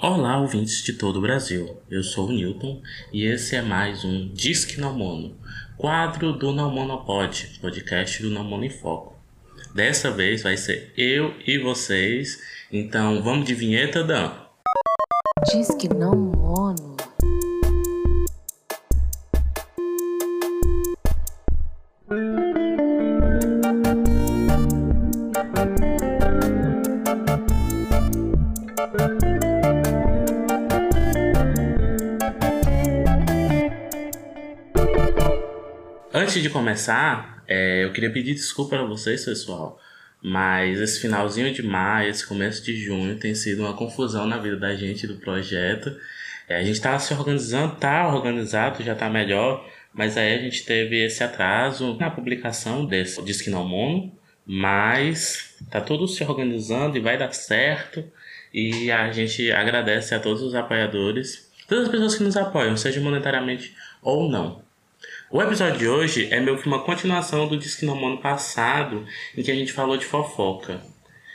Olá, 0.00 0.40
ouvintes 0.40 0.84
de 0.84 0.92
todo 0.92 1.16
o 1.16 1.20
Brasil. 1.20 1.76
Eu 1.90 2.04
sou 2.04 2.28
o 2.28 2.32
Newton 2.32 2.80
e 3.12 3.24
esse 3.24 3.56
é 3.56 3.62
mais 3.62 4.04
um 4.04 4.28
Disque 4.28 4.80
Não 4.80 4.96
Mono, 4.96 5.36
quadro 5.76 6.34
do 6.34 6.52
Não 6.52 6.70
Monopod, 6.70 7.58
podcast 7.60 8.22
do 8.22 8.30
Não 8.30 8.62
em 8.62 8.70
Foco. 8.70 9.18
Dessa 9.74 10.08
vez 10.08 10.44
vai 10.44 10.56
ser 10.56 10.92
eu 10.96 11.34
e 11.44 11.58
vocês, 11.58 12.40
então 12.70 13.20
vamos 13.24 13.44
de 13.44 13.54
vinheta, 13.54 14.04
Dan? 14.04 14.30
Disque 15.50 15.88
Não 15.88 16.14
Mono. 16.14 16.96
Antes 36.20 36.42
de 36.42 36.50
começar, 36.50 37.44
é, 37.46 37.84
eu 37.84 37.92
queria 37.92 38.10
pedir 38.10 38.34
desculpa 38.34 38.74
a 38.74 38.82
vocês, 38.82 39.24
pessoal, 39.24 39.80
mas 40.20 40.80
esse 40.80 41.00
finalzinho 41.00 41.54
de 41.54 41.62
maio, 41.62 42.10
esse 42.10 42.26
começo 42.26 42.60
de 42.60 42.74
junho 42.74 43.16
tem 43.20 43.36
sido 43.36 43.60
uma 43.62 43.72
confusão 43.72 44.26
na 44.26 44.36
vida 44.36 44.56
da 44.56 44.74
gente 44.74 45.06
do 45.06 45.14
projeto. 45.14 45.96
É, 46.48 46.56
a 46.56 46.64
gente 46.64 46.72
estava 46.72 46.98
se 46.98 47.14
organizando, 47.14 47.76
tá 47.76 48.12
organizado, 48.12 48.82
já 48.82 48.96
tá 48.96 49.08
melhor, 49.08 49.64
mas 49.94 50.16
aí 50.16 50.34
a 50.34 50.42
gente 50.42 50.64
teve 50.64 51.04
esse 51.04 51.22
atraso 51.22 51.94
na 51.94 52.10
publicação 52.10 52.84
desse 52.84 53.22
Disque 53.22 53.48
Não 53.48 53.64
Mono, 53.64 54.12
mas 54.44 55.56
tá 55.70 55.80
tudo 55.80 56.08
se 56.08 56.24
organizando 56.24 56.96
e 56.96 57.00
vai 57.00 57.16
dar 57.16 57.32
certo. 57.32 58.04
E 58.52 58.90
a 58.90 59.12
gente 59.12 59.52
agradece 59.52 60.16
a 60.16 60.18
todos 60.18 60.42
os 60.42 60.56
apoiadores, 60.56 61.48
todas 61.68 61.84
as 61.84 61.90
pessoas 61.92 62.16
que 62.16 62.24
nos 62.24 62.36
apoiam, 62.36 62.76
seja 62.76 63.00
monetariamente 63.00 63.72
ou 64.02 64.28
não. 64.28 64.66
O 65.30 65.42
episódio 65.42 65.78
de 65.78 65.86
hoje 65.86 66.28
é 66.30 66.40
meio 66.40 66.56
que 66.56 66.66
uma 66.66 66.82
continuação 66.82 67.46
do 67.46 67.58
Disque 67.58 67.84
Não 67.84 67.94
Mono 67.94 68.16
passado, 68.16 69.04
em 69.36 69.42
que 69.42 69.50
a 69.50 69.54
gente 69.54 69.74
falou 69.74 69.98
de 69.98 70.06
fofoca. 70.06 70.80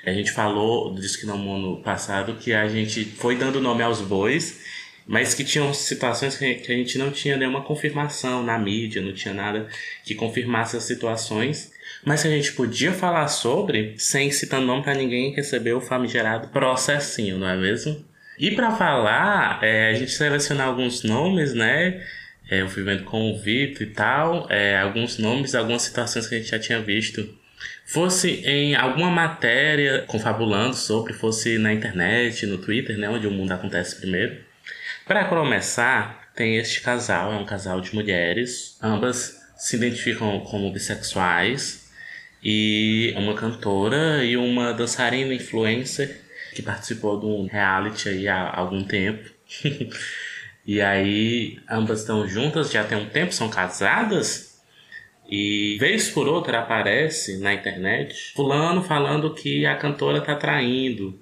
A 0.04 0.12
gente 0.12 0.32
falou 0.32 0.92
do 0.92 1.00
Disque 1.00 1.28
Não 1.28 1.38
Mono 1.38 1.80
passado 1.84 2.34
que 2.34 2.54
a 2.54 2.68
gente 2.68 3.06
foi 3.06 3.36
dando 3.36 3.62
nome 3.62 3.84
aos 3.84 4.02
bois, 4.02 4.62
mas 5.06 5.36
que 5.36 5.44
tinham 5.44 5.72
situações 5.76 6.36
que 6.36 6.44
a 6.44 6.76
gente 6.76 6.98
não 6.98 7.12
tinha 7.12 7.38
nenhuma 7.38 7.62
confirmação 7.62 8.42
na 8.42 8.58
mídia, 8.58 9.00
não 9.00 9.14
tinha 9.14 9.34
nada 9.34 9.68
que 10.04 10.16
confirmasse 10.16 10.76
as 10.76 10.86
situações, 10.86 11.72
mas 12.04 12.24
que 12.24 12.30
a 12.30 12.32
gente 12.32 12.52
podia 12.54 12.94
falar 12.94 13.28
sobre 13.28 13.94
sem 14.00 14.32
citar 14.32 14.60
nome 14.60 14.82
para 14.82 14.96
ninguém 14.96 15.36
receber 15.36 15.74
o 15.74 15.82
famigerado 15.82 16.48
processinho, 16.48 17.38
não 17.38 17.48
é 17.48 17.56
mesmo? 17.56 18.04
E 18.40 18.50
para 18.56 18.72
falar, 18.72 19.64
é, 19.64 19.92
a 19.92 19.94
gente 19.94 20.12
selecionou 20.12 20.66
alguns 20.66 21.04
nomes, 21.04 21.54
né? 21.54 22.04
É, 22.50 22.62
eu 22.62 22.70
fui 22.70 22.84
vendo 22.84 23.04
com 23.04 23.32
o 23.32 23.40
Vitor 23.40 23.84
e 23.84 23.90
tal, 23.92 24.48
é, 24.50 24.78
alguns 24.78 25.18
nomes, 25.18 25.56
algumas 25.56 25.84
situações 25.84 26.28
que 26.28 26.36
a 26.36 26.38
gente 26.38 26.50
já 26.50 26.60
tinha 26.60 26.82
visto. 26.82 27.38
Fosse 27.86 28.42
em 28.46 28.76
alguma 28.76 29.10
matéria 29.10 30.04
confabulando 30.08 30.76
sobre, 30.76 31.14
fosse 31.14 31.58
na 31.58 31.74
internet, 31.74 32.46
no 32.46 32.58
Twitter, 32.58 32.98
né, 32.98 33.10
onde 33.10 33.28
o 33.28 33.32
mundo 33.32 33.52
acontece 33.52 34.00
primeiro. 34.00 34.38
Para 35.06 35.26
começar, 35.26 36.32
tem 36.36 36.58
este 36.58 36.82
casal, 36.82 37.34
é 37.34 37.36
um 37.36 37.46
casal 37.46 37.80
de 37.82 37.94
mulheres, 37.94 38.78
ambas 38.82 39.42
se 39.58 39.76
identificam 39.76 40.40
como 40.42 40.72
bissexuais, 40.72 41.84
e 42.44 43.14
uma 43.16 43.34
cantora 43.34 44.24
e 44.26 44.36
uma 44.36 44.74
dançarina 44.74 45.34
influencer 45.34 46.20
que 46.54 46.62
participou 46.62 47.20
de 47.20 47.26
um 47.26 47.48
reality 47.48 48.10
aí 48.10 48.28
há 48.28 48.54
algum 48.54 48.84
tempo. 48.84 49.30
E 50.66 50.82
aí, 50.82 51.60
ambas 51.70 52.02
estão 52.02 52.28
juntas, 52.28 52.72
já 52.72 52.84
tem 52.84 52.98
um 52.98 53.10
tempo, 53.10 53.34
são 53.34 53.50
casadas. 53.50 54.62
E 55.30 55.78
vez 55.80 56.10
por 56.10 56.28
outra 56.28 56.60
aparece 56.60 57.38
na 57.40 57.54
internet 57.54 58.34
fulano 58.36 58.84
falando 58.84 59.34
que 59.34 59.66
a 59.66 59.76
cantora 59.76 60.22
tá 60.22 60.36
traindo. 60.36 61.20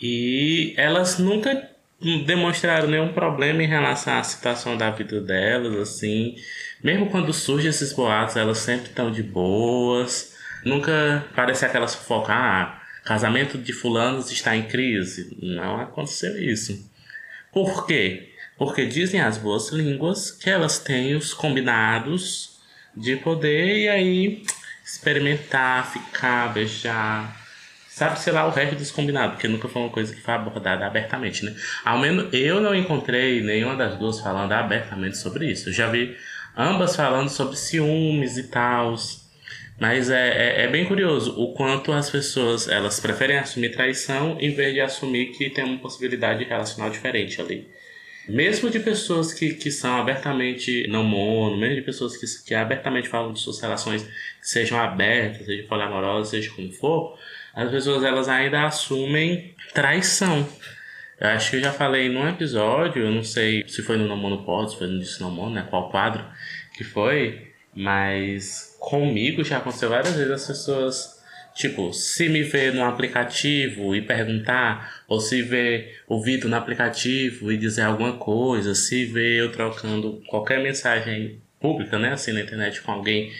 E 0.00 0.74
elas 0.76 1.18
nunca 1.18 1.68
demonstraram 2.26 2.88
nenhum 2.88 3.12
problema 3.12 3.62
em 3.62 3.66
relação 3.66 4.18
à 4.18 4.22
situação 4.22 4.76
da 4.76 4.90
vida 4.90 5.20
delas, 5.20 5.74
assim. 5.76 6.36
Mesmo 6.82 7.10
quando 7.10 7.32
surgem 7.32 7.70
esses 7.70 7.92
boatos, 7.92 8.36
elas 8.36 8.58
sempre 8.58 8.88
estão 8.88 9.10
de 9.10 9.22
boas. 9.22 10.36
Nunca 10.64 11.26
parece 11.34 11.64
aquela 11.64 11.88
sufoca, 11.88 12.32
ah, 12.32 12.80
casamento 13.04 13.58
de 13.58 13.72
fulanos 13.72 14.30
está 14.30 14.56
em 14.56 14.64
crise. 14.64 15.36
Não 15.42 15.80
aconteceu 15.80 16.38
isso. 16.40 16.88
Por 17.52 17.86
quê? 17.86 18.34
Porque 18.58 18.84
dizem 18.84 19.20
as 19.20 19.38
boas 19.38 19.70
línguas 19.70 20.30
que 20.32 20.50
elas 20.50 20.80
têm 20.80 21.14
os 21.14 21.32
combinados 21.32 22.58
de 22.94 23.16
poder 23.16 23.78
e 23.78 23.88
aí 23.88 24.42
experimentar, 24.84 25.90
ficar, 25.90 26.52
beijar. 26.52 27.36
Sabe, 27.88 28.18
sei 28.18 28.32
lá, 28.32 28.46
o 28.46 28.50
resto 28.50 28.76
dos 28.76 28.90
combinados, 28.90 29.34
porque 29.34 29.48
nunca 29.48 29.68
foi 29.68 29.82
uma 29.82 29.90
coisa 29.90 30.14
que 30.14 30.20
foi 30.20 30.34
abordada 30.34 30.86
abertamente, 30.86 31.44
né? 31.44 31.54
Ao 31.84 31.98
menos 31.98 32.32
eu 32.32 32.60
não 32.60 32.74
encontrei 32.74 33.42
nenhuma 33.42 33.76
das 33.76 33.96
duas 33.96 34.20
falando 34.20 34.52
abertamente 34.52 35.16
sobre 35.16 35.50
isso. 35.50 35.68
Eu 35.68 35.72
já 35.72 35.88
vi 35.88 36.16
ambas 36.56 36.96
falando 36.96 37.28
sobre 37.28 37.56
ciúmes 37.56 38.36
e 38.36 38.44
tal. 38.44 38.94
Mas 39.80 40.10
é, 40.10 40.28
é, 40.28 40.64
é, 40.64 40.68
bem 40.68 40.84
curioso 40.84 41.40
o 41.40 41.54
quanto 41.54 41.92
as 41.92 42.10
pessoas 42.10 42.68
elas 42.68 42.98
preferem 42.98 43.38
assumir 43.38 43.70
traição 43.70 44.36
em 44.40 44.52
vez 44.52 44.74
de 44.74 44.80
assumir 44.80 45.26
que 45.26 45.50
tem 45.50 45.64
uma 45.64 45.78
possibilidade 45.78 46.42
relacional 46.44 46.90
diferente 46.90 47.40
ali. 47.40 47.68
Mesmo 48.28 48.68
de 48.68 48.78
pessoas 48.78 49.32
que, 49.32 49.54
que 49.54 49.70
são 49.70 49.96
abertamente 49.96 50.86
não 50.88 51.02
mono, 51.02 51.56
mesmo 51.56 51.76
de 51.76 51.82
pessoas 51.82 52.16
que, 52.16 52.26
que 52.44 52.54
abertamente 52.54 53.08
falam 53.08 53.32
de 53.32 53.40
suas 53.40 53.60
relações 53.60 54.06
sejam 54.42 54.78
abertas, 54.78 55.46
seja 55.46 55.66
poliamorosas, 55.66 56.28
seja 56.28 56.50
como 56.50 56.70
for, 56.72 57.18
as 57.54 57.70
pessoas 57.70 58.04
elas 58.04 58.28
ainda 58.28 58.66
assumem 58.66 59.54
traição. 59.72 60.46
Eu 61.20 61.28
acho 61.28 61.50
que 61.50 61.56
eu 61.56 61.60
já 61.60 61.72
falei 61.72 62.08
num 62.08 62.28
episódio, 62.28 63.02
eu 63.02 63.10
não 63.10 63.24
sei 63.24 63.64
se 63.66 63.82
foi 63.82 63.96
no 63.96 64.06
Não 64.06 64.16
Mono 64.16 64.44
Pod, 64.44 64.70
se 64.70 64.78
foi 64.78 64.86
no 64.86 65.00
Disse 65.00 65.20
Não 65.20 65.30
Mono, 65.30 65.54
né? 65.54 65.66
Qual 65.68 65.90
quadro 65.90 66.24
que 66.74 66.84
foi, 66.84 67.50
mas 67.74 68.76
comigo 68.78 69.42
já 69.42 69.56
aconteceu 69.58 69.88
várias 69.88 70.14
vezes 70.14 70.30
as 70.30 70.46
pessoas 70.46 71.17
Tipo, 71.58 71.92
se 71.92 72.28
me 72.28 72.44
ver 72.44 72.72
no 72.72 72.84
aplicativo 72.84 73.92
e 73.92 74.00
perguntar, 74.00 75.02
ou 75.08 75.20
se 75.20 75.42
ver 75.42 76.02
o 76.06 76.22
vídeo 76.22 76.48
no 76.48 76.54
aplicativo 76.54 77.50
e 77.50 77.56
dizer 77.56 77.82
alguma 77.82 78.12
coisa, 78.12 78.76
se 78.76 79.04
ver 79.06 79.40
eu 79.40 79.50
trocando 79.50 80.22
qualquer 80.28 80.62
mensagem 80.62 81.42
pública, 81.60 81.98
né, 81.98 82.12
assim 82.12 82.30
na 82.30 82.42
internet 82.42 82.80
com 82.80 82.92
alguém 82.92 83.32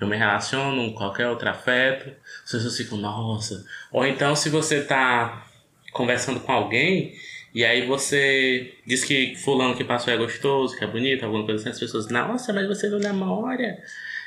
eu 0.00 0.06
me 0.06 0.16
relaciono, 0.16 0.94
qualquer 0.94 1.28
outro 1.28 1.46
afeto, 1.50 2.10
as 2.42 2.52
pessoas 2.52 2.74
ficam, 2.74 2.96
nossa. 2.96 3.62
Ou 3.92 4.06
então, 4.06 4.34
se 4.34 4.48
você 4.48 4.80
tá 4.80 5.46
conversando 5.92 6.40
com 6.40 6.50
alguém 6.50 7.12
e 7.54 7.66
aí 7.66 7.86
você 7.86 8.72
diz 8.86 9.04
que 9.04 9.34
fulano 9.36 9.76
que 9.76 9.84
passou 9.84 10.10
é 10.10 10.16
gostoso, 10.16 10.74
que 10.74 10.84
é 10.84 10.86
bonito, 10.86 11.22
alguma 11.22 11.44
coisa 11.44 11.60
assim, 11.60 11.68
as 11.68 11.78
pessoas, 11.78 12.08
nossa, 12.08 12.50
mas 12.50 12.66
você 12.66 12.88
não 12.88 12.98
namora. 12.98 13.76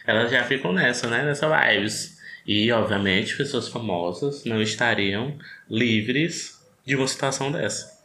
Elas 0.05 0.29
já 0.29 0.43
ficam 0.43 0.71
nessa, 0.71 1.09
né, 1.09 1.23
nessa 1.25 1.47
vibes. 1.49 2.20
E, 2.45 2.71
obviamente, 2.71 3.37
pessoas 3.37 3.67
famosas 3.67 4.45
não 4.45 4.61
estariam 4.61 5.37
livres 5.69 6.59
de 6.85 6.95
uma 6.95 7.07
situação 7.07 7.51
dessa. 7.51 8.01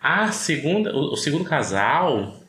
A 0.00 0.32
segunda, 0.32 0.96
o, 0.96 1.14
segundo 1.16 1.44
casal 1.44 2.40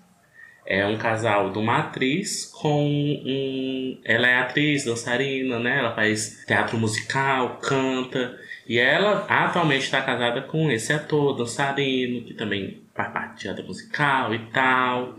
é 0.66 0.86
um 0.86 0.98
casal 0.98 1.52
de 1.52 1.60
uma 1.60 1.80
atriz 1.80 2.46
com 2.46 2.86
um. 2.86 4.00
Ela 4.06 4.28
é 4.28 4.40
atriz, 4.40 4.86
dançarina, 4.86 5.60
né? 5.60 5.80
Ela 5.80 5.94
faz 5.94 6.46
teatro 6.48 6.78
musical, 6.78 7.58
canta. 7.58 8.40
E 8.66 8.78
ela 8.78 9.26
atualmente 9.28 9.84
está 9.84 10.02
casada 10.02 10.42
com 10.44 10.72
esse 10.72 10.94
ator 10.94 11.36
dançarino, 11.36 12.24
que 12.24 12.34
também 12.34 12.82
faz 12.96 13.12
parte 13.12 13.36
de 13.36 13.42
teatro 13.42 13.66
musical 13.66 14.34
e 14.34 14.40
tal. 14.52 15.18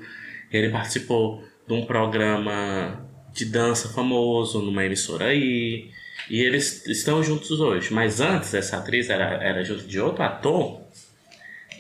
Ele 0.50 0.70
participou 0.70 1.44
de 1.66 1.74
um 1.74 1.84
programa 1.84 3.11
de 3.32 3.44
dança 3.44 3.88
famoso 3.88 4.60
numa 4.60 4.84
emissora 4.84 5.26
aí. 5.26 5.90
E 6.30 6.40
eles 6.40 6.86
estão 6.86 7.22
juntos 7.22 7.60
hoje. 7.60 7.92
Mas 7.92 8.20
antes, 8.20 8.54
essa 8.54 8.78
atriz 8.78 9.10
era, 9.10 9.42
era 9.42 9.64
junto 9.64 9.84
de 9.84 10.00
outro 10.00 10.22
ator. 10.22 10.80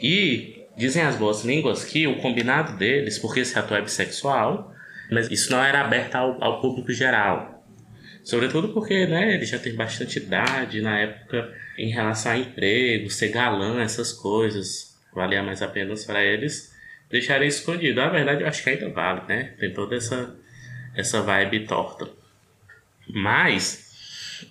E 0.02 0.64
dizem 0.76 1.02
as 1.02 1.16
boas 1.16 1.44
línguas 1.44 1.84
que 1.84 2.06
o 2.06 2.16
combinado 2.16 2.76
deles, 2.76 3.18
porque 3.18 3.40
esse 3.40 3.58
ator 3.58 3.78
é 3.78 3.82
bissexual, 3.82 4.74
mas 5.10 5.30
isso 5.30 5.52
não 5.52 5.62
era 5.62 5.80
aberto 5.80 6.16
ao, 6.16 6.42
ao 6.42 6.60
público 6.60 6.92
geral. 6.92 7.64
Sobretudo 8.24 8.68
porque 8.68 9.06
né, 9.06 9.34
ele 9.34 9.44
já 9.44 9.58
tem 9.58 9.74
bastante 9.74 10.18
idade 10.18 10.80
na 10.80 10.98
época 10.98 11.52
em 11.76 11.90
relação 11.90 12.32
a 12.32 12.38
emprego, 12.38 13.10
ser 13.10 13.28
galã, 13.28 13.82
essas 13.82 14.12
coisas. 14.12 14.92
Valia 15.14 15.42
mais 15.42 15.60
a 15.60 15.68
pena 15.68 15.94
para 16.06 16.24
eles 16.24 16.72
deixarem 17.10 17.46
escondido. 17.46 18.00
Na 18.00 18.08
verdade, 18.08 18.42
eu 18.42 18.48
acho 18.48 18.62
que 18.62 18.70
ainda 18.70 18.88
vale, 18.88 19.22
né? 19.28 19.54
Tem 19.58 19.72
toda 19.72 19.94
essa 19.94 20.34
essa 20.94 21.22
vibe 21.22 21.66
torta. 21.66 22.08
Mas, 23.08 24.46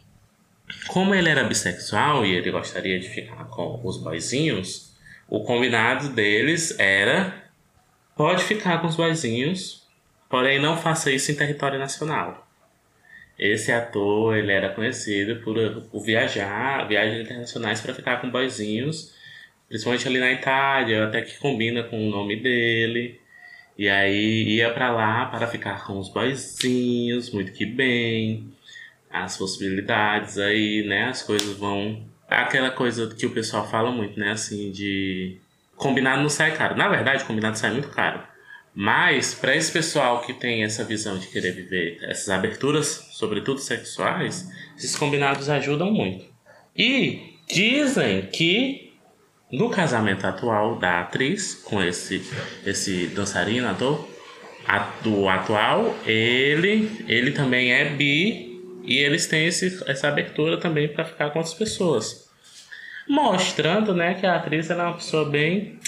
como 0.88 1.15
ele 1.15 1.29
era 1.29 1.43
bissexual 1.43 2.25
e 2.25 2.33
ele 2.33 2.51
gostaria 2.51 2.99
de 2.99 3.07
ficar 3.07 3.45
com 3.45 3.79
os 3.83 3.97
boizinhos, 3.97 4.91
o 5.27 5.43
combinado 5.43 6.09
deles 6.09 6.77
era 6.77 7.41
pode 8.15 8.43
ficar 8.43 8.81
com 8.81 8.88
os 8.88 8.95
boizinhos, 8.95 9.88
porém 10.29 10.59
não 10.59 10.77
faça 10.77 11.11
isso 11.11 11.31
em 11.31 11.35
território 11.35 11.79
nacional. 11.79 12.47
Esse 13.39 13.71
ator, 13.71 14.38
ele 14.38 14.51
era 14.51 14.69
conhecido 14.69 15.38
por, 15.38 15.55
por 15.89 16.03
viajar, 16.03 16.88
viagens 16.88 17.21
internacionais 17.21 17.81
para 17.81 17.93
ficar 17.93 18.21
com 18.21 18.29
boizinhos, 18.29 19.15
principalmente 19.67 20.07
ali 20.07 20.19
na 20.19 20.31
Itália, 20.33 21.05
até 21.05 21.21
que 21.21 21.39
combina 21.39 21.83
com 21.83 22.07
o 22.07 22.11
nome 22.11 22.35
dele. 22.35 23.20
E 23.77 23.89
aí 23.89 24.57
ia 24.57 24.71
para 24.73 24.91
lá 24.91 25.25
para 25.25 25.47
ficar 25.47 25.85
com 25.85 25.97
os 25.97 26.09
boizinhos, 26.09 27.31
muito 27.31 27.51
que 27.53 27.65
bem. 27.65 28.51
As 29.09 29.38
possibilidades 29.38 30.38
aí, 30.38 30.85
né, 30.88 31.09
as 31.09 31.21
coisas 31.21 31.57
vão 31.57 32.03
aquela 32.27 32.71
coisa 32.71 33.13
que 33.13 33.25
o 33.25 33.31
pessoal 33.31 33.69
fala 33.69 33.91
muito, 33.91 34.18
né, 34.18 34.31
assim, 34.31 34.71
de 34.71 35.38
combinado 35.75 36.21
não 36.21 36.29
sai 36.29 36.56
caro. 36.56 36.77
Na 36.77 36.88
verdade, 36.88 37.25
combinado 37.25 37.57
sai 37.57 37.71
muito 37.71 37.89
caro. 37.89 38.21
Mas, 38.73 39.33
para 39.33 39.56
esse 39.56 39.69
pessoal 39.71 40.21
que 40.21 40.33
tem 40.33 40.63
essa 40.63 40.85
visão 40.85 41.17
de 41.17 41.27
querer 41.27 41.51
viver 41.51 42.00
essas 42.03 42.29
aberturas, 42.29 43.09
sobretudo 43.12 43.59
sexuais, 43.59 44.50
esses 44.77 44.95
combinados 44.95 45.50
ajudam 45.50 45.91
muito. 45.91 46.25
E 46.77 47.35
dizem 47.50 48.27
que 48.27 48.90
no 49.51 49.69
casamento 49.69 50.25
atual 50.25 50.77
da 50.77 51.01
atriz 51.01 51.56
com 51.56 51.83
esse, 51.83 52.24
esse 52.65 53.07
dançarino, 53.07 53.68
ator, 53.68 54.07
do 55.03 55.27
atual, 55.27 55.95
ele, 56.06 57.03
ele 57.07 57.31
também 57.31 57.74
é 57.74 57.86
bi 57.86 58.62
e 58.83 58.98
eles 58.98 59.27
têm 59.27 59.48
esse, 59.48 59.83
essa 59.88 60.07
abertura 60.07 60.57
também 60.57 60.88
para 60.88 61.03
ficar 61.03 61.31
com 61.31 61.39
as 61.39 61.53
pessoas. 61.53 62.30
Mostrando 63.07 63.94
né, 63.94 64.13
que 64.13 64.25
a 64.25 64.36
atriz 64.36 64.69
é 64.69 64.75
uma 64.75 64.94
pessoa 64.94 65.30
bem 65.30 65.80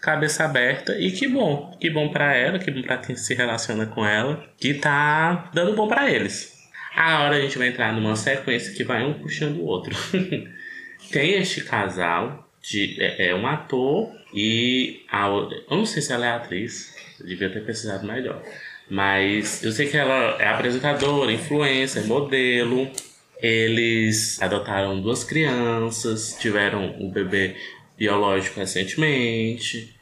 cabeça 0.00 0.44
aberta 0.44 0.98
e 0.98 1.10
que 1.10 1.28
bom, 1.28 1.76
que 1.80 1.90
bom 1.90 2.08
para 2.08 2.34
ela, 2.34 2.58
que 2.58 2.70
bom 2.70 2.82
para 2.82 2.98
quem 2.98 3.16
se 3.16 3.34
relaciona 3.34 3.86
com 3.86 4.04
ela, 4.04 4.44
que 4.56 4.74
tá 4.74 5.50
dando 5.52 5.74
bom 5.74 5.86
para 5.86 6.10
eles. 6.10 6.56
Agora 6.94 7.36
a 7.36 7.40
gente 7.40 7.58
vai 7.58 7.68
entrar 7.68 7.92
numa 7.92 8.16
sequência 8.16 8.72
que 8.72 8.82
vai 8.82 9.04
um 9.04 9.14
puxando 9.14 9.58
o 9.58 9.64
outro. 9.64 9.94
Tem 11.12 11.34
este 11.34 11.62
casal 11.62 12.45
de 12.68 13.00
é, 13.00 13.28
é, 13.28 13.34
um 13.34 13.46
ator 13.46 14.12
e 14.34 15.04
a 15.10 15.26
eu 15.28 15.76
não 15.76 15.86
sei 15.86 16.02
se 16.02 16.12
ela 16.12 16.26
é 16.26 16.30
atriz, 16.30 16.94
devia 17.24 17.48
ter 17.48 17.64
pesquisado 17.64 18.06
melhor. 18.06 18.42
Mas 18.88 19.62
eu 19.64 19.72
sei 19.72 19.88
que 19.88 19.96
ela 19.96 20.36
é 20.40 20.48
apresentadora, 20.48 21.32
influencer, 21.32 22.06
modelo. 22.06 22.88
Eles 23.42 24.40
adotaram 24.40 25.00
duas 25.00 25.24
crianças, 25.24 26.36
tiveram 26.40 26.96
um 26.98 27.10
bebê 27.10 27.56
biológico 27.96 28.60
recentemente. 28.60 29.94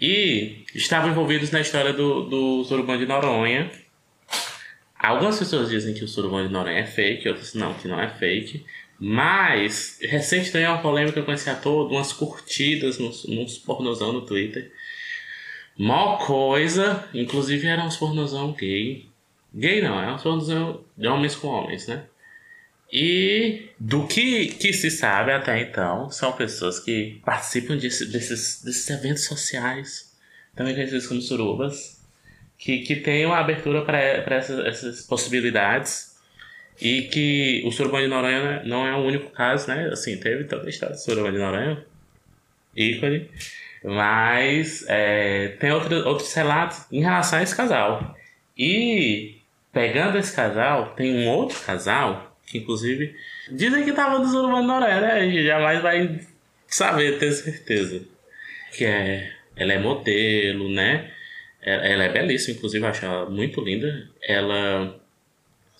E 0.00 0.64
estavam 0.74 1.10
envolvidos 1.10 1.50
na 1.50 1.60
história 1.60 1.92
do, 1.92 2.24
do 2.24 2.64
Surubão 2.64 2.96
de 2.96 3.06
Noronha. 3.06 3.70
Algumas 4.98 5.38
pessoas 5.38 5.68
dizem 5.68 5.94
que 5.94 6.04
o 6.04 6.08
Surubão 6.08 6.46
de 6.46 6.52
Noronha 6.52 6.78
é 6.78 6.86
fake, 6.86 7.28
outras 7.28 7.54
não, 7.54 7.74
que 7.74 7.88
não 7.88 8.00
é 8.00 8.08
fake. 8.08 8.64
Mas, 9.02 9.98
recente 10.02 10.52
também 10.52 10.66
é 10.66 10.70
uma 10.70 10.82
polêmica 10.82 11.22
com 11.22 11.32
esse 11.32 11.48
ator, 11.48 11.90
umas 11.90 12.12
curtidas 12.12 12.98
nos, 12.98 13.24
nos 13.24 13.56
pornozão 13.56 14.12
no 14.12 14.26
Twitter. 14.26 14.70
Mó 15.78 16.18
coisa, 16.18 17.08
inclusive 17.14 17.66
eram 17.66 17.86
uns 17.86 17.96
pornozão 17.96 18.52
gay. 18.52 19.08
Gay 19.54 19.80
não, 19.80 19.98
é 19.98 20.12
uns 20.12 20.22
pornozão 20.22 20.84
de 20.98 21.08
homens 21.08 21.34
com 21.34 21.48
homens, 21.48 21.86
né? 21.86 22.04
E 22.92 23.70
do 23.78 24.06
que, 24.06 24.48
que 24.48 24.70
se 24.74 24.90
sabe 24.90 25.32
até 25.32 25.62
então, 25.62 26.10
são 26.10 26.32
pessoas 26.32 26.78
que 26.78 27.22
participam 27.24 27.78
desse, 27.78 28.04
desses, 28.04 28.62
desses 28.62 28.90
eventos 28.90 29.24
sociais, 29.24 30.14
também 30.54 30.74
conhecidos 30.74 31.06
como 31.06 31.22
surubas, 31.22 32.04
que, 32.58 32.80
que 32.80 32.96
têm 32.96 33.24
uma 33.24 33.38
abertura 33.38 33.82
para 33.82 33.98
essas, 34.36 34.58
essas 34.66 35.06
possibilidades 35.06 36.09
e 36.80 37.02
que 37.02 37.62
o 37.66 37.70
surubão 37.70 38.00
de 38.00 38.06
Noronha 38.06 38.62
não 38.64 38.86
é 38.86 38.94
o 38.94 39.04
único 39.04 39.30
caso, 39.30 39.68
né? 39.68 39.88
Assim, 39.92 40.16
teve 40.16 40.44
toda 40.44 40.66
a 40.66 40.70
história 40.70 40.94
do 40.94 41.00
surubão 41.00 41.32
de 41.32 41.38
Noronha, 41.38 41.84
ícone, 42.76 43.28
mas 43.84 44.84
é, 44.88 45.48
tem 45.60 45.72
outro, 45.72 46.06
outros 46.06 46.32
relatos 46.34 46.86
em 46.90 47.00
relação 47.02 47.38
a 47.38 47.42
esse 47.42 47.54
casal. 47.54 48.16
E 48.56 49.36
pegando 49.72 50.18
esse 50.18 50.34
casal, 50.34 50.94
tem 50.94 51.14
um 51.14 51.28
outro 51.28 51.58
casal 51.60 52.30
que 52.50 52.58
inclusive 52.58 53.14
dizem 53.50 53.84
que 53.84 53.92
tava 53.92 54.18
dos 54.18 54.34
Urubano 54.34 54.66
Noré, 54.66 55.00
né? 55.00 55.12
A 55.12 55.22
gente 55.22 55.46
jamais 55.46 55.80
vai 55.80 56.20
saber, 56.66 57.18
ter 57.18 57.32
certeza. 57.32 58.02
Que 58.72 58.84
é. 58.84 59.32
Ela 59.56 59.74
é 59.74 59.78
modelo, 59.78 60.68
né? 60.68 61.10
Ela 61.62 62.04
é 62.04 62.08
belíssima, 62.08 62.56
inclusive, 62.56 62.84
eu 62.84 62.88
acho 62.88 63.04
ela 63.04 63.28
muito 63.28 63.60
linda. 63.60 64.08
Ela, 64.22 64.99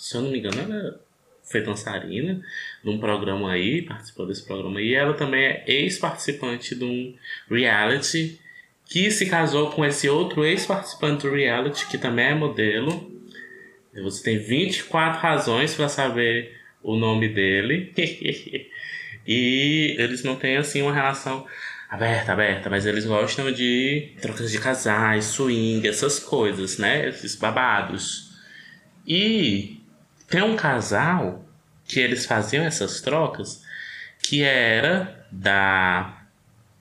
se 0.01 0.17
eu 0.17 0.23
não 0.23 0.31
me 0.31 0.39
engano, 0.39 0.59
ela 0.59 0.99
foi 1.43 1.61
dançarina 1.61 2.41
num 2.83 2.99
programa 2.99 3.53
aí, 3.53 3.83
participou 3.83 4.27
desse 4.27 4.47
programa 4.47 4.81
aí. 4.81 4.89
E 4.89 4.95
ela 4.95 5.13
também 5.13 5.45
é 5.45 5.65
ex-participante 5.67 6.75
de 6.75 6.85
um 6.85 7.15
reality 7.51 8.41
que 8.87 9.11
se 9.11 9.27
casou 9.27 9.71
com 9.71 9.85
esse 9.85 10.09
outro 10.09 10.43
ex-participante 10.43 11.27
do 11.27 11.35
reality, 11.35 11.87
que 11.87 11.99
também 11.99 12.29
é 12.29 12.35
modelo. 12.35 13.13
Você 14.03 14.23
tem 14.23 14.39
24 14.39 15.21
razões 15.21 15.75
para 15.75 15.89
saber 15.89 16.57
o 16.83 16.97
nome 16.97 17.29
dele. 17.29 17.93
e 19.29 19.97
eles 19.99 20.25
não 20.25 20.35
têm 20.35 20.57
assim 20.57 20.81
uma 20.81 20.95
relação 20.95 21.47
aberta, 21.91 22.33
aberta, 22.33 22.71
mas 22.71 22.87
eles 22.87 23.05
gostam 23.05 23.53
de 23.53 24.15
trocas 24.23 24.51
de 24.51 24.59
casais, 24.59 25.27
swing, 25.27 25.87
essas 25.87 26.19
coisas, 26.19 26.79
né? 26.79 27.07
Esses 27.07 27.35
babados. 27.35 28.31
E 29.07 29.80
tem 30.31 30.43
um 30.43 30.57
casal 30.57 31.45
que 31.85 31.99
eles 31.99 32.25
faziam 32.25 32.65
essas 32.65 33.01
trocas 33.01 33.63
que 34.23 34.43
era 34.45 35.27
da 35.31 36.25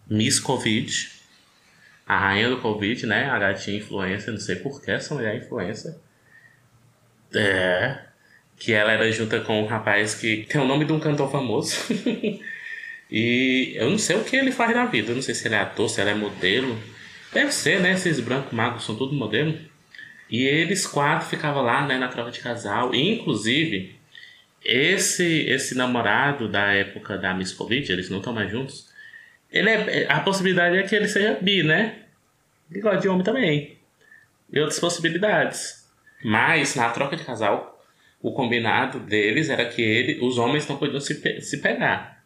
Miss 0.08 0.40
Covid, 0.40 1.10
a 2.06 2.18
rainha 2.18 2.50
do 2.50 2.60
Covid, 2.60 3.06
né? 3.08 3.30
A 3.30 3.40
gatinha 3.40 3.78
influência, 3.78 4.32
não 4.32 4.40
sei 4.40 4.56
por 4.58 4.82
que 4.82 4.92
essa 4.92 5.16
mulher 5.16 5.34
é 5.34 5.38
influência. 5.38 5.98
É, 7.34 8.00
que 8.58 8.74
ela 8.74 8.92
era 8.92 9.12
junta 9.12 9.40
com 9.40 9.64
um 9.64 9.66
rapaz 9.66 10.14
que 10.16 10.46
tem 10.50 10.62
o 10.62 10.66
nome 10.66 10.86
de 10.86 10.94
um 10.94 11.00
cantor 11.00 11.32
famoso. 11.32 11.76
e 13.10 13.74
eu 13.76 13.90
não 13.90 13.98
sei 13.98 14.16
o 14.16 14.24
que 14.24 14.36
ele 14.36 14.52
faz 14.52 14.76
na 14.76 14.86
vida. 14.86 15.12
Eu 15.12 15.16
não 15.16 15.22
sei 15.24 15.34
se 15.34 15.48
ele 15.48 15.56
é 15.56 15.60
ator, 15.60 15.90
se 15.90 16.02
ele 16.02 16.12
é 16.12 16.16
modelo. 16.16 16.78
Deve 17.34 17.52
ser, 17.52 17.80
né? 17.80 17.94
Esses 17.94 18.20
brancos 18.20 18.54
magos 18.54 18.86
são 18.86 18.96
tudo 18.96 19.14
modelo. 19.14 19.58
E 20.30 20.44
eles 20.44 20.86
quatro 20.86 21.28
ficavam 21.28 21.64
lá, 21.64 21.86
né, 21.88 21.98
na 21.98 22.08
troca 22.08 22.32
de 22.32 22.40
casal. 22.40 22.94
E, 22.94 23.14
inclusive, 23.14 23.96
esse 24.64 25.42
esse 25.48 25.76
namorado 25.76 26.48
da 26.48 26.74
época 26.74 27.18
da 27.18 27.34
Miss 27.34 27.54
Covid, 27.54 27.92
eles 27.92 28.10
não 28.10 28.20
estão 28.20 28.34
mais 28.34 28.52
juntos. 28.52 28.90
Ele 29.52 29.70
é, 29.70 30.08
a 30.10 30.20
possibilidade 30.20 30.78
é 30.78 30.84
que 30.84 30.96
ele 30.96 31.08
seja 31.08 31.40
bi, 31.42 31.64
né? 31.64 32.04
Ele 32.70 32.82
gosta 32.82 33.00
de 33.00 33.10
homem 33.10 33.24
também. 33.24 33.78
E 34.52 34.60
outras 34.60 34.80
possibilidades. 34.80 35.88
Mas 36.24 36.76
na 36.76 36.90
troca 36.90 37.16
de 37.16 37.24
casal, 37.24 37.84
o 38.22 38.32
combinado 38.34 39.00
deles 39.00 39.50
era 39.50 39.66
que 39.66 39.82
ele, 39.82 40.20
os 40.24 40.38
homens 40.38 40.68
não 40.68 40.78
podiam 40.78 41.00
se, 41.00 41.42
se 41.42 41.58
pegar. 41.62 42.24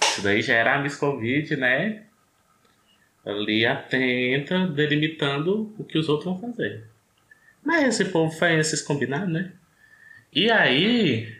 Isso 0.00 0.22
daí 0.22 0.42
já 0.42 0.54
era 0.54 0.76
a 0.76 0.78
Miss 0.78 0.96
Covid, 0.96 1.56
né? 1.56 2.02
Ali 3.24 3.66
atenta, 3.66 4.66
delimitando 4.68 5.74
o 5.78 5.84
que 5.84 5.98
os 5.98 6.08
outros 6.08 6.26
vão 6.26 6.38
fazer. 6.40 6.84
Mas 7.68 7.86
esse 8.00 8.06
povo 8.06 8.34
faz 8.34 8.58
esses 8.58 8.80
combinados, 8.80 9.28
né? 9.28 9.52
E 10.32 10.50
aí, 10.50 11.36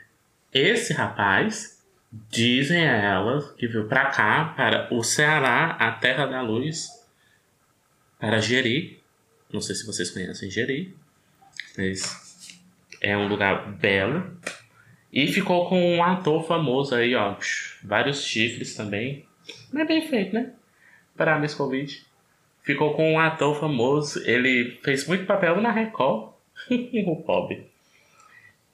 esse 0.52 0.92
rapaz, 0.92 1.82
dizem 2.30 2.87
a 2.87 2.97
ela 2.97 3.54
que 3.54 3.66
veio 3.66 3.88
pra 3.88 4.11
cá, 4.11 4.52
para 4.54 4.92
o 4.92 5.02
Ceará, 5.02 5.70
a 5.70 5.90
terra 5.90 6.26
da 6.26 6.42
luz, 6.42 6.90
para 8.18 8.42
Jeri. 8.42 9.02
Não 9.50 9.62
sei 9.62 9.75
se 9.75 9.87
vocês 9.87 10.11
conhecem 10.11 10.50
Jeri. 10.50 10.94
Mas 11.78 12.61
é 13.00 13.16
um 13.16 13.26
lugar 13.26 13.73
belo. 13.78 14.38
E 15.11 15.28
ficou 15.28 15.66
com 15.66 15.97
um 15.97 16.04
ator 16.04 16.47
famoso 16.47 16.94
aí, 16.94 17.14
ó. 17.14 17.38
Vários 17.82 18.23
chifres 18.23 18.75
também. 18.75 19.26
Não 19.73 19.80
é 19.80 19.87
bem 19.87 20.06
feito, 20.06 20.35
né? 20.35 20.52
Para 21.16 21.38
Miss 21.38 21.54
Covid. 21.54 22.06
Ficou 22.68 22.92
com 22.92 23.14
um 23.14 23.18
ator 23.18 23.58
famoso. 23.58 24.22
Ele 24.28 24.78
fez 24.84 25.06
muito 25.06 25.25
papel 25.25 25.58
na 25.58 25.72
Record. 25.72 26.34
o 27.06 27.16
pobre. 27.16 27.66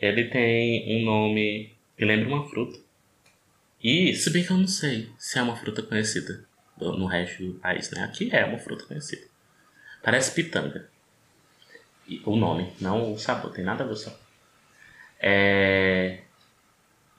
Ele 0.00 0.24
tem 0.24 0.98
um 0.98 1.04
nome 1.04 1.72
que 1.96 2.04
lembra 2.04 2.28
uma 2.28 2.48
fruta. 2.48 2.76
E, 3.80 4.12
se 4.16 4.30
bem 4.30 4.42
que 4.42 4.50
eu 4.50 4.56
não 4.56 4.66
sei 4.66 5.08
se 5.16 5.38
é 5.38 5.42
uma 5.42 5.54
fruta 5.54 5.80
conhecida 5.80 6.44
no 6.76 7.06
resto 7.06 7.44
do 7.44 7.54
país, 7.60 7.88
né? 7.92 8.02
Aqui 8.02 8.30
é 8.32 8.44
uma 8.44 8.58
fruta 8.58 8.84
conhecida. 8.84 9.22
Parece 10.02 10.34
pitanga. 10.34 10.88
O 12.26 12.34
nome, 12.34 12.72
não 12.80 13.12
o 13.12 13.16
sabor, 13.16 13.52
tem 13.52 13.64
nada 13.64 13.84
a 13.84 13.86
ver 13.86 13.94
só. 13.94 14.18
É... 15.20 16.18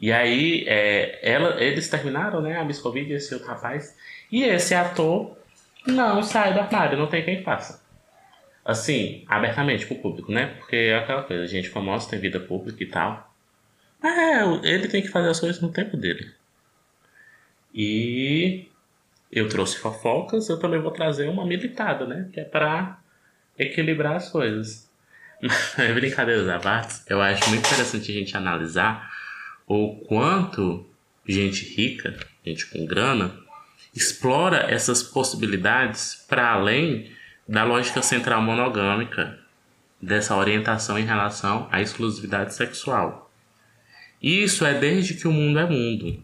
E 0.01 0.11
aí, 0.11 0.65
é, 0.67 1.21
ela, 1.23 1.63
eles 1.63 1.87
terminaram, 1.87 2.41
né? 2.41 2.57
A 2.57 2.65
Miss 2.65 2.81
Covid, 2.81 3.13
esse 3.13 3.33
outro 3.33 3.47
rapaz. 3.47 3.95
E 4.29 4.43
esse 4.43 4.75
ator 4.75 5.37
não 5.85 6.23
sai 6.23 6.53
do 6.53 6.59
armário, 6.59 6.97
não 6.97 7.07
tem 7.07 7.23
quem 7.23 7.43
faça. 7.43 7.83
Assim, 8.63 9.23
abertamente 9.27 9.85
pro 9.85 9.97
público, 9.97 10.31
né? 10.31 10.47
Porque 10.57 10.75
é 10.75 10.97
aquela 10.97 11.23
coisa, 11.23 11.45
gente 11.45 11.69
famosa 11.69 12.09
tem 12.09 12.19
vida 12.19 12.39
pública 12.39 12.83
e 12.83 12.87
tal. 12.87 13.31
É, 14.03 14.43
ele 14.67 14.87
tem 14.87 15.01
que 15.01 15.07
fazer 15.07 15.29
as 15.29 15.39
coisas 15.39 15.61
no 15.61 15.71
tempo 15.71 15.95
dele. 15.95 16.31
E 17.73 18.67
eu 19.31 19.49
trouxe 19.49 19.77
fofocas, 19.77 20.49
eu 20.49 20.57
também 20.57 20.79
vou 20.79 20.91
trazer 20.91 21.27
uma 21.29 21.45
militada, 21.45 22.05
né? 22.07 22.29
Que 22.33 22.39
é 22.39 22.43
pra 22.43 22.99
equilibrar 23.57 24.15
as 24.15 24.29
coisas. 24.29 24.89
Brincadeiras 25.93 26.47
à 26.47 26.59
parte, 26.59 27.01
eu 27.07 27.21
acho 27.21 27.49
muito 27.49 27.67
interessante 27.67 28.11
a 28.11 28.13
gente 28.13 28.37
analisar 28.37 29.11
o 29.67 29.95
quanto 30.07 30.85
gente 31.27 31.65
rica, 31.75 32.17
gente 32.45 32.67
com 32.67 32.85
grana, 32.85 33.37
explora 33.95 34.69
essas 34.69 35.01
possibilidades 35.01 36.25
para 36.27 36.51
além 36.51 37.09
da 37.47 37.63
lógica 37.63 38.01
central 38.01 38.41
monogâmica 38.41 39.39
dessa 40.01 40.35
orientação 40.35 40.99
em 40.99 41.05
relação 41.05 41.69
à 41.71 41.81
exclusividade 41.81 42.53
sexual. 42.53 43.31
Isso 44.21 44.65
é 44.65 44.73
desde 44.73 45.13
que 45.13 45.27
o 45.27 45.31
mundo 45.31 45.59
é 45.59 45.65
mundo. 45.65 46.21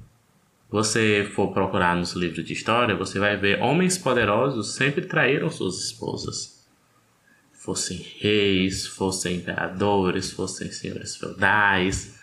Você 0.70 1.30
for 1.36 1.54
procurar 1.54 1.96
nos 1.96 2.13
livros 2.13 2.46
de 2.46 2.54
história, 2.54 2.96
você 2.96 3.20
vai 3.20 3.38
ver 3.38 3.62
homens 3.62 3.98
poderosos 3.98 4.74
sempre 4.75 5.06
traíram 5.06 5.50
suas 5.50 5.78
esposas. 5.84 6.66
Fossem 7.54 7.98
reis, 8.20 8.88
fossem 8.88 9.38
imperadores, 9.38 10.32
fossem 10.32 10.72
senhores 10.72 11.16
feudais. 11.16 12.20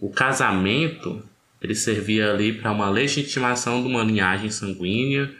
O 0.00 0.10
casamento 0.10 1.22
ele 1.60 1.74
servia 1.74 2.30
ali 2.30 2.52
para 2.52 2.70
uma 2.70 2.88
legitimação 2.88 3.82
de 3.82 3.88
uma 3.88 4.02
linhagem 4.02 4.50
sanguínea, 4.50 5.30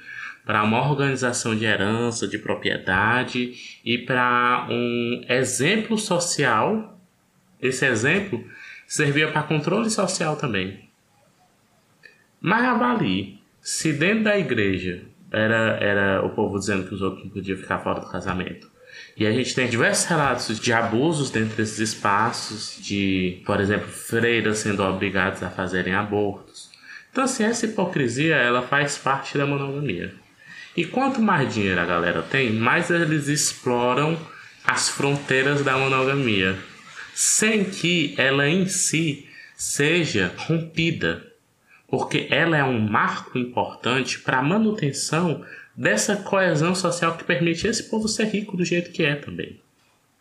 para 0.45 0.63
uma 0.63 0.81
organização 0.89 1.55
de 1.55 1.65
herança, 1.65 2.27
de 2.27 2.39
propriedade 2.39 3.81
e 3.85 3.99
para 3.99 4.67
um 4.71 5.25
exemplo 5.29 5.99
social. 5.99 6.99
Esse 7.61 7.87
exemplo 7.87 8.45
servia 8.87 9.31
para 9.31 9.43
controle 9.43 9.91
social 9.91 10.37
também. 10.37 10.89
Mas 12.41 12.65
avalie, 12.65 13.39
se 13.61 13.93
dentro 13.93 14.25
da 14.25 14.39
igreja 14.39 15.03
era, 15.31 15.77
era 15.81 16.25
o 16.25 16.31
povo 16.31 16.59
dizendo 16.59 16.89
que 16.89 16.95
os 16.95 17.03
outros 17.03 17.25
não 17.25 17.31
podiam 17.31 17.59
ficar 17.59 17.81
fora 17.81 18.01
do 18.01 18.11
casamento, 18.11 18.71
e 19.19 19.27
a 19.27 19.33
gente 19.33 19.53
tem 19.53 19.69
diversos 19.69 20.07
relatos 20.07 20.61
de 20.61 20.73
abusos 20.73 21.29
dentro 21.29 21.57
desses 21.57 21.81
espaços, 21.81 22.79
de, 22.81 23.43
por 23.45 23.61
exemplo, 23.61 23.89
freiras 23.89 24.59
sendo 24.59 24.81
obrigadas 24.85 25.43
a 25.43 25.51
fazerem 25.51 25.93
abortos. 25.93 26.71
Então, 27.11 27.25
assim, 27.25 27.43
essa 27.43 27.67
hipocrisia 27.67 28.37
ela 28.37 28.63
faz 28.63 28.97
parte 28.97 29.37
da 29.37 29.45
monogamia. 29.45 30.15
E 30.77 30.85
quanto 30.85 31.21
mais 31.21 31.53
dinheiro 31.53 31.81
a 31.81 31.85
galera 31.85 32.23
tem, 32.23 32.53
mais 32.53 32.91
eles 32.91 33.27
exploram 33.27 34.17
as 34.65 34.89
fronteiras 34.89 35.65
da 35.65 35.77
monogamia, 35.77 36.57
sem 37.13 37.65
que 37.65 38.15
ela 38.17 38.49
em 38.49 38.69
si 38.69 39.29
seja 39.57 40.33
rompida, 40.37 41.27
porque 41.89 42.29
ela 42.31 42.57
é 42.57 42.63
um 42.63 42.79
marco 42.79 43.39
importante 43.39 44.21
para 44.21 44.39
a 44.39 44.43
manutenção 44.43 45.45
dessa 45.75 46.17
coesão 46.17 46.75
social 46.75 47.17
que 47.17 47.25
permite 47.25 47.67
esse 47.67 47.85
povo 47.85 48.07
ser 48.07 48.27
rico 48.27 48.57
do 48.57 48.65
jeito 48.65 48.93
que 48.93 49.03
é 49.03 49.17
também. 49.17 49.59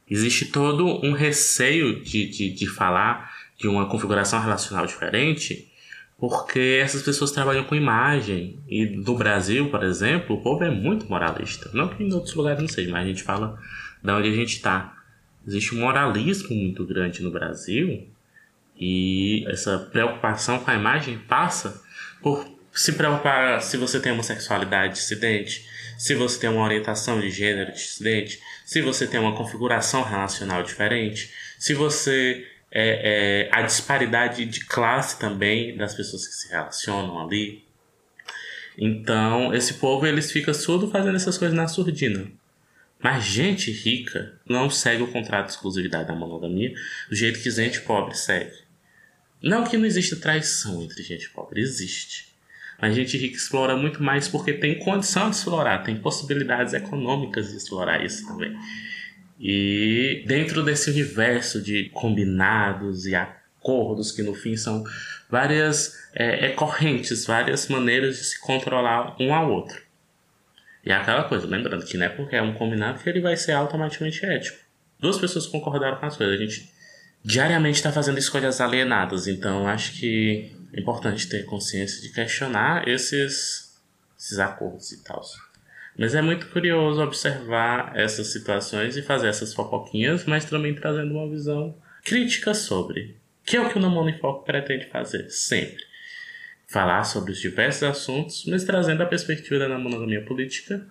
Existe 0.10 0.46
todo 0.46 1.06
um 1.06 1.12
receio 1.12 2.02
de, 2.02 2.26
de, 2.28 2.50
de 2.52 2.68
falar 2.68 3.36
de 3.58 3.68
uma 3.68 3.88
configuração 3.88 4.40
relacional 4.40 4.86
diferente, 4.86 5.68
porque 6.18 6.80
essas 6.82 7.02
pessoas 7.02 7.32
trabalham 7.32 7.66
com 7.66 7.76
imagem. 7.76 8.58
E 8.70 8.86
no 8.86 9.18
Brasil, 9.18 9.70
por 9.70 9.84
exemplo, 9.84 10.38
o 10.38 10.42
povo 10.42 10.64
é 10.64 10.72
muito 10.72 11.08
moralista. 11.10 11.70
Não 11.74 11.90
que 11.90 12.02
em 12.02 12.14
outros 12.14 12.34
lugares 12.34 12.62
não 12.62 12.70
seja, 12.70 12.90
mas 12.90 13.04
a 13.04 13.08
gente 13.08 13.24
fala 13.24 13.60
de 14.02 14.12
onde 14.12 14.30
a 14.30 14.34
gente 14.34 14.56
está. 14.56 14.96
Existe 15.46 15.76
um 15.76 15.80
moralismo 15.80 16.56
muito 16.56 16.86
grande 16.86 17.22
no 17.22 17.32
Brasil 17.32 18.08
e 18.80 19.46
essa 19.48 19.80
preocupação 19.80 20.60
com 20.60 20.70
a 20.70 20.76
imagem 20.76 21.18
passa 21.18 21.82
por 22.22 22.48
se 22.72 22.94
preocupar 22.94 23.62
se 23.62 23.76
você 23.78 24.00
tem 24.00 24.12
uma 24.12 24.24
sexualidade 24.24 24.94
dissidente, 24.94 25.66
se 25.98 26.14
você 26.14 26.40
tem 26.40 26.50
uma 26.50 26.64
orientação 26.64 27.20
de 27.20 27.32
gênero 27.32 27.72
dissidente, 27.72 28.40
se 28.66 28.82
você 28.82 29.08
tem 29.08 29.20
uma 29.20 29.36
configuração 29.36 30.04
relacional 30.04 30.62
diferente, 30.62 31.34
se 31.58 31.74
você 31.74 32.46
é, 32.72 33.48
é, 33.48 33.50
a 33.52 33.62
disparidade 33.64 34.46
de 34.46 34.66
classe 34.66 35.20
também 35.20 35.76
das 35.76 35.96
pessoas 35.96 36.28
que 36.28 36.34
se 36.34 36.50
relacionam 36.50 37.20
ali. 37.20 37.66
Então, 38.78 39.54
esse 39.56 39.76
povo 39.76 40.06
eles 40.06 40.32
fica 40.32 40.54
surdo 40.54 40.90
fazendo 40.92 41.16
essas 41.16 41.38
coisas 41.38 41.58
na 41.58 41.68
surdina. 41.68 42.28
Mas 43.00 43.26
gente 43.26 43.72
rica 43.72 44.40
não 44.48 44.70
segue 44.70 45.04
o 45.04 45.12
contrato 45.12 45.48
de 45.48 45.54
exclusividade 45.54 46.08
da 46.08 46.16
monogamia 46.16 46.74
do 47.10 47.16
jeito 47.16 47.42
que 47.42 47.50
gente 47.50 47.82
pobre 47.82 48.16
segue. 48.16 48.67
Não 49.48 49.63
que 49.63 49.77
não 49.77 49.86
exista 49.86 50.18
traição 50.18 50.82
entre 50.82 51.01
gente 51.01 51.30
pobre, 51.30 51.62
existe. 51.62 52.27
A 52.77 52.89
gente 52.92 53.18
rica 53.18 53.38
explora 53.38 53.77
muito 53.77 54.04
mais 54.04 54.27
porque 54.27 54.51
tem 54.51 54.77
condição 54.77 55.30
de 55.30 55.38
explorar, 55.38 55.84
tem 55.84 55.96
possibilidades 55.96 56.74
econômicas 56.74 57.50
de 57.50 57.56
explorar 57.56 58.04
isso 58.04 58.27
também. 58.27 58.54
E 59.39 60.22
dentro 60.27 60.63
desse 60.63 60.89
universo 60.89 61.62
de 61.62 61.86
combinados 61.94 63.06
e 63.06 63.16
acordos, 63.16 64.12
que 64.12 64.22
no 64.22 64.36
fim 64.36 64.58
são 64.58 64.84
várias 65.30 65.94
é, 66.13 66.48
é, 66.48 66.50
correntes, 66.50 67.25
várias 67.25 67.70
maneiras 67.70 68.18
de 68.18 68.25
se 68.25 68.42
controlar 68.42 69.16
um 69.18 69.34
ao 69.34 69.50
outro. 69.50 69.82
E 70.86 70.92
é 70.92 70.96
aquela 70.96 71.24
coisa, 71.24 71.48
lembrando 71.48 71.86
que 71.86 71.96
não 71.96 72.06
é 72.06 72.10
porque 72.10 72.36
é 72.36 72.42
um 72.42 72.54
combinado 72.54 73.01
que 73.01 73.10
ele 73.10 73.22
vai 73.22 73.38
ser 73.38 73.54
automaticamente 73.54 74.25
ético. 74.25 74.60
Duas 75.00 75.18
pessoas 75.18 75.48
concordaram 75.48 75.98
com 75.98 76.06
as 76.06 76.18
coisas. 76.18 76.38
A 76.38 76.44
gente 76.44 76.77
diariamente 77.28 77.76
está 77.76 77.92
fazendo 77.92 78.18
escolhas 78.18 78.62
alienadas, 78.62 79.28
então 79.28 79.68
acho 79.68 80.00
que 80.00 80.50
é 80.72 80.80
importante 80.80 81.28
ter 81.28 81.44
consciência 81.44 82.02
de 82.02 82.14
questionar 82.14 82.88
esses, 82.88 83.78
esses 84.18 84.40
acordos 84.40 84.94
e 84.94 85.04
tal. 85.04 85.22
Mas 85.98 86.16
é 86.16 86.22
muito 86.22 86.48
curioso 86.48 87.02
observar 87.02 87.92
essas 87.98 88.32
situações 88.32 88.96
e 88.96 89.02
fazer 89.02 89.28
essas 89.28 89.54
fofoquinhas, 89.54 90.24
mas 90.24 90.46
também 90.46 90.74
trazendo 90.74 91.16
uma 91.16 91.30
visão 91.30 91.76
crítica 92.06 92.54
sobre. 92.54 93.18
Que 93.44 93.58
é 93.58 93.62
o 93.62 93.70
que 93.70 93.78
o 93.78 93.82
Namoro 93.82 94.10
em 94.10 94.18
Foco 94.18 94.46
pretende 94.46 94.86
fazer, 94.86 95.30
sempre. 95.30 95.84
Falar 96.70 97.04
sobre 97.04 97.34
os 97.34 97.40
diversos 97.40 97.84
assuntos, 97.84 98.46
mas 98.46 98.64
trazendo 98.64 99.04
a 99.04 99.06
perspectiva 99.06 99.68
da 99.68 99.78
monogamia 99.78 100.24
política 100.24 100.86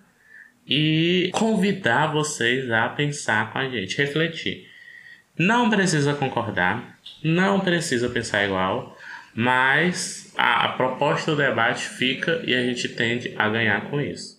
e 0.67 1.31
convidar 1.33 2.11
vocês 2.11 2.69
a 2.69 2.89
pensar 2.89 3.51
com 3.51 3.57
a 3.57 3.69
gente, 3.69 3.97
refletir. 3.97 4.66
Não 5.37 5.69
precisa 5.69 6.15
concordar, 6.15 6.97
não 7.23 7.59
precisa 7.59 8.09
pensar 8.09 8.43
igual, 8.43 8.97
mas 9.35 10.33
a, 10.35 10.65
a 10.65 10.69
proposta 10.69 11.29
do 11.29 11.37
debate 11.37 11.87
fica 11.87 12.41
e 12.43 12.55
a 12.55 12.63
gente 12.63 12.89
tende 12.89 13.35
a 13.37 13.47
ganhar 13.47 13.87
com 13.87 14.01
isso. 14.01 14.35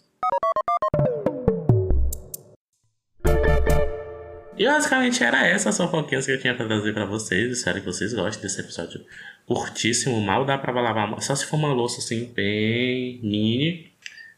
E 4.56 4.64
basicamente 4.64 5.22
era 5.22 5.46
essa 5.46 5.70
a 5.70 5.72
fofoquinhas 5.72 6.26
que 6.26 6.32
eu 6.32 6.40
tinha 6.40 6.52
pra 6.52 6.66
trazer 6.66 6.92
pra 6.92 7.04
vocês. 7.04 7.58
Espero 7.58 7.78
que 7.78 7.86
vocês 7.86 8.12
gostem 8.12 8.42
desse 8.42 8.60
episódio 8.60 9.00
curtíssimo. 9.46 10.20
Mal 10.20 10.44
dá 10.44 10.58
pra 10.58 10.72
lavar, 10.72 11.22
só 11.22 11.36
se 11.36 11.46
for 11.46 11.58
uma 11.58 11.72
louça 11.72 12.00
assim, 12.00 12.32
bem 12.34 13.20
mini. 13.22 13.92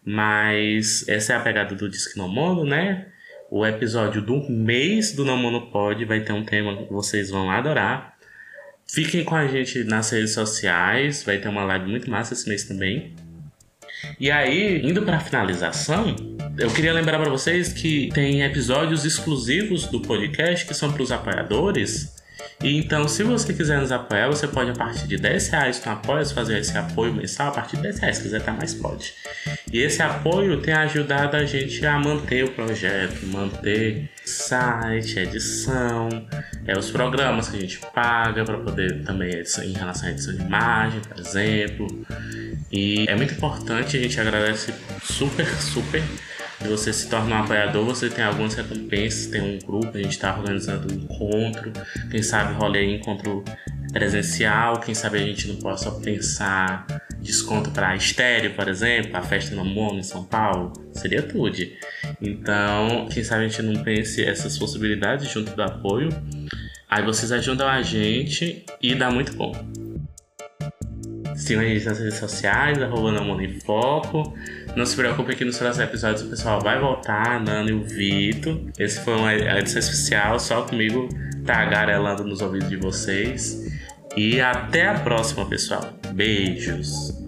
Mas 0.05 1.09
essa 1.09 1.33
é 1.33 1.37
a 1.37 1.41
pegada 1.41 1.75
do 1.75 1.89
Disque 1.89 2.19
No 2.19 2.29
Mono, 2.29 2.67
né? 2.67 3.07
O 3.51 3.67
episódio 3.67 4.23
do 4.23 4.49
mês 4.49 5.13
do 5.13 5.25
Não 5.25 5.37
Mono 5.37 5.73
Pod 5.73 6.05
vai 6.05 6.21
ter 6.21 6.33
um 6.33 6.45
tema 6.45 6.77
que 6.77 6.93
vocês 6.93 7.31
vão 7.31 7.51
adorar. 7.51 8.15
Fiquem 8.87 9.25
com 9.25 9.35
a 9.35 9.49
gente 9.49 9.83
nas 9.83 10.09
redes 10.11 10.35
sociais, 10.35 11.25
vai 11.25 11.39
ter 11.39 11.49
uma 11.49 11.65
live 11.65 11.91
muito 11.91 12.09
massa 12.09 12.33
esse 12.33 12.49
mês 12.49 12.63
também. 12.63 13.13
E 14.21 14.31
aí, 14.31 14.81
indo 14.87 15.03
para 15.03 15.17
a 15.17 15.21
finalização, 15.21 16.15
eu 16.57 16.71
queria 16.71 16.93
lembrar 16.93 17.19
para 17.19 17.29
vocês 17.29 17.73
que 17.73 18.09
tem 18.15 18.43
episódios 18.43 19.05
exclusivos 19.05 19.87
do 19.87 20.01
podcast 20.01 20.65
que 20.65 20.73
são 20.73 20.93
para 20.93 21.03
os 21.03 21.11
apoiadores. 21.11 22.20
Então, 22.63 23.09
se 23.09 23.23
você 23.23 23.55
quiser 23.55 23.81
nos 23.81 23.91
apoiar, 23.91 24.29
você 24.29 24.47
pode 24.47 24.71
a 24.71 24.75
partir 24.75 25.09
de 25.09 25.17
10 25.17 25.49
reais 25.49 25.83
no 25.85 25.93
apoio 25.93 26.27
fazer 26.27 26.59
esse 26.59 26.77
apoio 26.77 27.13
mensal. 27.15 27.49
A 27.49 27.53
partir 27.53 27.77
de 27.77 27.85
10 27.85 27.99
reais, 28.01 28.17
se 28.19 28.23
quiser 28.23 28.41
estar 28.41 28.53
mais 28.53 28.75
pode. 28.75 29.15
E 29.73 29.79
esse 29.79 30.03
apoio 30.03 30.61
tem 30.61 30.75
ajudado 30.75 31.37
a 31.37 31.45
gente 31.47 31.85
a 31.87 31.99
manter 31.99 32.45
o 32.45 32.51
projeto, 32.51 33.25
manter 33.27 34.11
site, 34.25 35.19
edição, 35.19 36.09
é, 36.67 36.79
os 36.79 36.91
programas 36.91 37.49
que 37.49 37.57
a 37.57 37.61
gente 37.61 37.81
paga 37.95 38.45
para 38.45 38.59
poder 38.59 39.05
também 39.05 39.31
em 39.31 39.73
relação 39.73 40.09
à 40.09 40.13
edição 40.13 40.35
de 40.35 40.43
imagem, 40.43 41.01
por 41.01 41.19
exemplo. 41.19 42.07
E 42.71 43.07
é 43.09 43.17
muito 43.17 43.33
importante, 43.33 43.97
a 43.97 44.01
gente 44.01 44.21
agradece 44.21 44.75
super, 45.03 45.47
super. 45.59 46.03
Se 46.61 46.69
você 46.69 46.93
se 46.93 47.09
torna 47.09 47.37
um 47.37 47.43
apoiador, 47.43 47.85
você 47.85 48.11
tem 48.11 48.23
algumas 48.23 48.55
recompensas, 48.55 49.27
tem 49.27 49.41
um 49.41 49.59
grupo, 49.59 49.97
a 49.97 50.03
gente 50.03 50.13
está 50.13 50.37
organizando 50.37 50.93
um 50.93 50.97
encontro, 50.97 51.73
quem 52.11 52.23
sabe 52.23 52.55
rolê 52.55 52.95
encontro 52.95 53.43
presencial, 53.93 54.79
quem 54.79 54.95
sabe 54.95 55.19
a 55.19 55.23
gente 55.23 55.49
não 55.49 55.57
possa 55.57 55.91
pensar 56.01 56.87
desconto 57.21 57.71
para 57.71 57.97
estéreo, 57.97 58.55
por 58.55 58.69
exemplo, 58.69 59.17
a 59.17 59.23
festa 59.23 59.55
no 59.55 59.65
Mono 59.65 59.99
em 59.99 60.03
São 60.03 60.25
Paulo, 60.25 60.73
seria 60.93 61.23
tudo. 61.23 61.57
Então, 62.21 63.09
quem 63.11 63.25
sabe 63.25 63.45
a 63.45 63.49
gente 63.49 63.63
não 63.63 63.83
pense 63.83 64.23
essas 64.23 64.59
possibilidades 64.59 65.29
junto 65.29 65.55
do 65.55 65.63
apoio. 65.63 66.11
Aí 66.89 67.05
vocês 67.05 67.31
ajudam 67.33 67.69
a 67.69 67.83
gente 67.83 68.65
e 68.83 68.95
dá 68.95 69.11
muito 69.11 69.35
bom. 69.35 69.53
Sigam 71.41 71.63
a 71.63 71.65
gente 71.65 71.87
nas 71.87 71.99
redes 71.99 72.19
sociais, 72.19 72.81
arroba 72.83 73.13
Namoro 73.13 73.43
em 73.43 73.59
Foco. 73.61 74.35
Não 74.77 74.85
se 74.85 74.95
preocupe 74.95 75.35
que 75.35 75.45
nos 75.45 75.57
próximos 75.57 75.89
episódios 75.89 76.23
o 76.23 76.29
pessoal 76.29 76.61
vai 76.61 76.79
voltar, 76.79 77.37
a 77.37 77.41
Nana 77.41 77.71
e 77.71 77.73
o 77.73 77.83
Vitor. 77.83 78.61
Esse 78.79 79.01
foi 79.01 79.17
uma 79.17 79.35
edição 79.35 79.79
especial, 79.79 80.39
só 80.39 80.63
comigo 80.63 81.09
tagarelando 81.47 82.25
nos 82.25 82.43
ouvidos 82.43 82.69
de 82.69 82.77
vocês. 82.77 83.67
E 84.17 84.41
até 84.41 84.89
a 84.89 84.95
próxima, 85.01 85.47
pessoal. 85.47 85.95
Beijos. 86.13 87.20